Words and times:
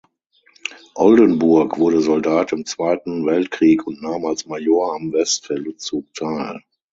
Oldenbourg 0.95 1.77
wurde 1.77 2.01
Soldat 2.01 2.53
im 2.53 2.65
Zweiten 2.65 3.23
Weltkrieg 3.27 3.85
und 3.85 4.01
nahm 4.01 4.25
als 4.25 4.47
Major 4.47 4.95
am 4.95 5.13
Westfeldzug 5.13 6.11
teil. 6.15 6.63